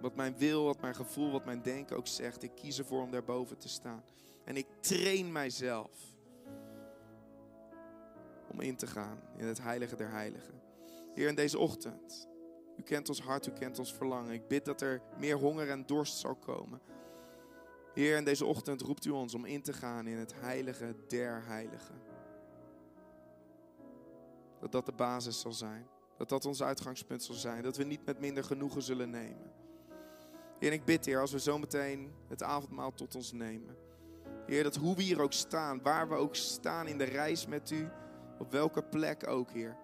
[0.00, 3.10] Wat mijn wil, wat mijn gevoel, wat mijn denken ook zegt, ik kies ervoor om
[3.10, 4.04] daarboven te staan.
[4.50, 5.90] En ik train mijzelf
[8.48, 10.62] om in te gaan in het heilige der heiligen.
[11.14, 12.28] Heer, in deze ochtend,
[12.76, 14.32] u kent ons hart, u kent ons verlangen.
[14.32, 16.80] Ik bid dat er meer honger en dorst zal komen.
[17.94, 21.42] Heer, in deze ochtend roept u ons om in te gaan in het heilige der
[21.46, 22.02] heiligen.
[24.60, 25.86] Dat dat de basis zal zijn.
[26.16, 27.62] Dat dat ons uitgangspunt zal zijn.
[27.62, 29.52] Dat we niet met minder genoegen zullen nemen.
[30.58, 33.88] Heer, en ik bid, Heer, als we zometeen het avondmaal tot ons nemen.
[34.46, 37.70] Heer, dat hoe we hier ook staan, waar we ook staan in de reis met
[37.70, 37.88] u,
[38.38, 39.76] op welke plek ook, Heer.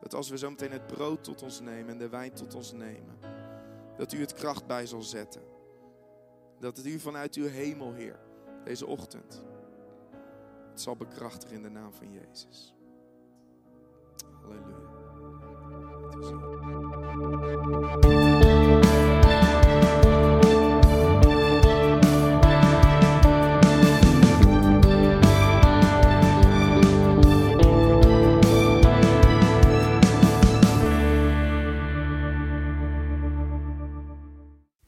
[0.00, 3.18] Dat als we zometeen het brood tot ons nemen en de wijn tot ons nemen,
[3.96, 5.42] dat u het kracht bij zal zetten.
[6.58, 8.18] Dat het u vanuit uw hemel, Heer,
[8.64, 9.44] deze ochtend,
[10.70, 12.74] het zal bekrachtigen in de naam van Jezus.
[14.42, 14.88] Halleluja.